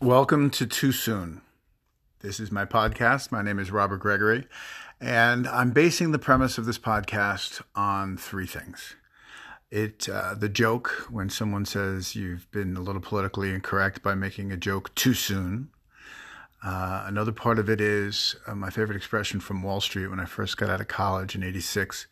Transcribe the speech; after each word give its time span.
Welcome 0.00 0.48
to 0.52 0.66
Too 0.66 0.92
Soon. 0.92 1.42
This 2.20 2.40
is 2.40 2.50
my 2.50 2.64
podcast. 2.64 3.30
My 3.30 3.42
name 3.42 3.58
is 3.58 3.70
Robert 3.70 3.98
Gregory, 3.98 4.46
and 4.98 5.46
I'm 5.46 5.72
basing 5.72 6.10
the 6.10 6.18
premise 6.18 6.56
of 6.56 6.64
this 6.64 6.78
podcast 6.78 7.60
on 7.74 8.16
three 8.16 8.46
things. 8.46 8.96
It 9.70 10.08
uh, 10.08 10.36
the 10.36 10.48
joke 10.48 11.06
when 11.10 11.28
someone 11.28 11.66
says 11.66 12.16
you've 12.16 12.50
been 12.50 12.78
a 12.78 12.80
little 12.80 13.02
politically 13.02 13.50
incorrect 13.50 14.02
by 14.02 14.14
making 14.14 14.50
a 14.50 14.56
joke 14.56 14.94
too 14.94 15.12
soon. 15.12 15.68
Uh, 16.64 17.04
another 17.06 17.32
part 17.32 17.58
of 17.58 17.68
it 17.68 17.82
is 17.82 18.36
uh, 18.46 18.54
my 18.54 18.70
favorite 18.70 18.96
expression 18.96 19.38
from 19.38 19.62
Wall 19.62 19.82
Street 19.82 20.08
when 20.08 20.18
I 20.18 20.24
first 20.24 20.56
got 20.56 20.70
out 20.70 20.80
of 20.80 20.88
college 20.88 21.34
in 21.34 21.42
'86 21.42 22.06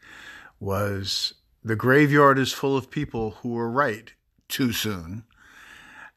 was 0.60 1.32
the 1.64 1.74
graveyard 1.74 2.38
is 2.38 2.52
full 2.52 2.76
of 2.76 2.90
people 2.90 3.30
who 3.40 3.48
were 3.48 3.70
right 3.70 4.12
too 4.46 4.72
soon. 4.72 5.24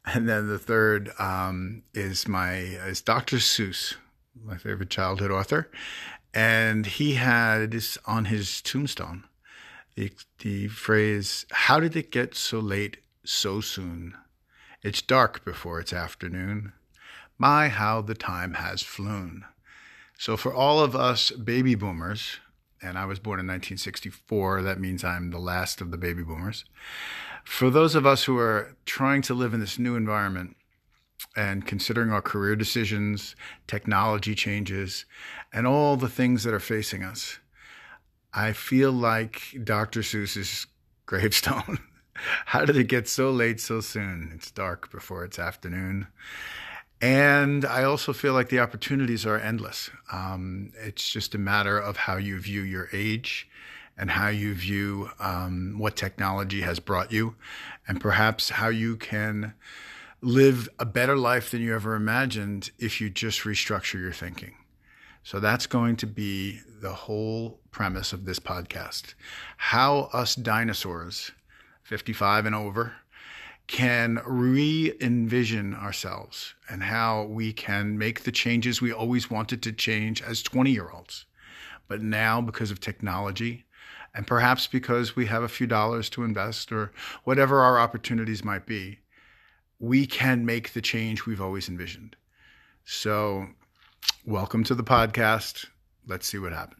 And 0.05 0.27
then 0.27 0.47
the 0.47 0.59
third 0.59 1.11
um, 1.19 1.83
is 1.93 2.27
my 2.27 2.53
is 2.55 3.01
Dr. 3.01 3.37
Seuss, 3.37 3.95
my 4.43 4.57
favorite 4.57 4.89
childhood 4.89 5.31
author, 5.31 5.69
and 6.33 6.85
he 6.85 7.13
had 7.13 7.79
on 8.05 8.25
his 8.25 8.61
tombstone 8.61 9.25
the 9.95 10.11
the 10.39 10.67
phrase 10.69 11.45
"How 11.51 11.79
did 11.79 11.95
it 11.95 12.11
get 12.11 12.35
so 12.35 12.59
late 12.59 12.97
so 13.23 13.61
soon? 13.61 14.15
It's 14.81 15.01
dark 15.01 15.45
before 15.45 15.79
it's 15.79 15.93
afternoon. 15.93 16.73
My 17.37 17.69
how 17.69 18.01
the 18.01 18.15
time 18.15 18.55
has 18.55 18.81
flown." 18.81 19.45
So 20.17 20.35
for 20.35 20.53
all 20.53 20.79
of 20.79 20.95
us 20.95 21.31
baby 21.31 21.75
boomers, 21.75 22.39
and 22.81 22.97
I 22.97 23.05
was 23.05 23.19
born 23.19 23.39
in 23.39 23.45
1964, 23.47 24.63
that 24.63 24.79
means 24.79 25.03
I'm 25.03 25.29
the 25.29 25.39
last 25.39 25.81
of 25.81 25.91
the 25.91 25.97
baby 25.97 26.23
boomers 26.23 26.65
for 27.43 27.69
those 27.69 27.95
of 27.95 28.05
us 28.05 28.23
who 28.23 28.37
are 28.37 28.75
trying 28.85 29.21
to 29.23 29.33
live 29.33 29.53
in 29.53 29.59
this 29.59 29.79
new 29.79 29.95
environment 29.95 30.55
and 31.35 31.65
considering 31.65 32.11
our 32.11 32.21
career 32.21 32.55
decisions, 32.55 33.35
technology 33.67 34.35
changes, 34.35 35.05
and 35.53 35.67
all 35.67 35.95
the 35.95 36.09
things 36.09 36.43
that 36.43 36.53
are 36.53 36.59
facing 36.59 37.03
us, 37.03 37.39
I 38.33 38.53
feel 38.53 38.91
like 38.91 39.41
Dr. 39.63 40.01
Seuss's 40.01 40.67
gravestone. 41.05 41.79
How 42.45 42.65
did 42.65 42.77
it 42.77 42.87
get 42.87 43.07
so 43.07 43.31
late 43.31 43.59
so 43.59 43.81
soon? 43.81 44.31
It's 44.35 44.51
dark 44.51 44.91
before 44.91 45.23
it's 45.23 45.39
afternoon. 45.39 46.07
And 47.01 47.65
I 47.65 47.83
also 47.83 48.13
feel 48.13 48.33
like 48.33 48.49
the 48.49 48.59
opportunities 48.59 49.25
are 49.25 49.37
endless. 49.37 49.89
Um, 50.11 50.71
it's 50.77 51.09
just 51.09 51.33
a 51.33 51.39
matter 51.39 51.79
of 51.79 51.97
how 51.97 52.17
you 52.17 52.39
view 52.39 52.61
your 52.61 52.89
age 52.93 53.49
and 53.97 54.11
how 54.11 54.29
you 54.29 54.53
view 54.53 55.09
um, 55.19 55.75
what 55.77 55.95
technology 55.95 56.61
has 56.61 56.79
brought 56.79 57.11
you, 57.11 57.35
and 57.87 58.01
perhaps 58.01 58.49
how 58.49 58.69
you 58.69 58.95
can 58.95 59.53
live 60.21 60.69
a 60.79 60.85
better 60.85 61.17
life 61.17 61.51
than 61.51 61.61
you 61.61 61.73
ever 61.73 61.95
imagined 61.95 62.71
if 62.77 63.01
you 63.01 63.09
just 63.09 63.41
restructure 63.41 63.99
your 63.99 64.13
thinking. 64.13 64.53
So 65.23 65.39
that's 65.39 65.67
going 65.67 65.97
to 65.97 66.07
be 66.07 66.61
the 66.81 66.93
whole 66.93 67.59
premise 67.71 68.11
of 68.11 68.25
this 68.25 68.39
podcast. 68.39 69.13
How 69.57 70.09
us 70.13 70.35
dinosaurs, 70.35 71.31
55 71.83 72.47
and 72.47 72.55
over, 72.55 72.93
can 73.67 74.19
re 74.25 74.93
envision 74.99 75.73
ourselves 75.75 76.55
and 76.69 76.83
how 76.83 77.23
we 77.23 77.53
can 77.53 77.97
make 77.97 78.23
the 78.23 78.31
changes 78.31 78.81
we 78.81 78.91
always 78.91 79.29
wanted 79.29 79.61
to 79.63 79.71
change 79.71 80.21
as 80.21 80.41
20 80.41 80.71
year 80.71 80.89
olds. 80.91 81.25
But 81.87 82.01
now, 82.01 82.41
because 82.41 82.71
of 82.71 82.79
technology, 82.79 83.65
and 84.13 84.27
perhaps 84.27 84.67
because 84.67 85.15
we 85.15 85.25
have 85.27 85.43
a 85.43 85.49
few 85.49 85.67
dollars 85.67 86.09
to 86.11 86.23
invest 86.23 86.71
or 86.71 86.91
whatever 87.23 87.61
our 87.61 87.79
opportunities 87.79 88.43
might 88.43 88.65
be, 88.65 88.99
we 89.79 90.05
can 90.05 90.45
make 90.45 90.73
the 90.73 90.81
change 90.81 91.25
we've 91.25 91.41
always 91.41 91.69
envisioned. 91.69 92.15
So, 92.85 93.47
welcome 94.25 94.63
to 94.65 94.75
the 94.75 94.83
podcast. 94.83 95.67
Let's 96.07 96.27
see 96.27 96.39
what 96.39 96.53
happens. 96.53 96.77